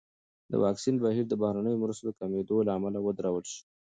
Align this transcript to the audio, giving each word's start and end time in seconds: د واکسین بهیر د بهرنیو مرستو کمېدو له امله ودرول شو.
د 0.51 0.53
واکسین 0.63 0.95
بهیر 1.03 1.25
د 1.29 1.33
بهرنیو 1.41 1.81
مرستو 1.83 2.17
کمېدو 2.19 2.65
له 2.67 2.71
امله 2.77 2.99
ودرول 3.01 3.45
شو. 3.53 3.61